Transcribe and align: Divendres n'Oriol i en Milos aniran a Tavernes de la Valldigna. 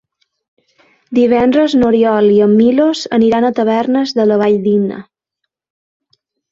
Divendres 1.17 1.75
n'Oriol 1.81 2.31
i 2.39 2.41
en 2.47 2.57
Milos 2.63 3.05
aniran 3.21 3.49
a 3.49 3.55
Tavernes 3.61 4.19
de 4.23 4.29
la 4.33 4.43
Valldigna. 4.45 5.03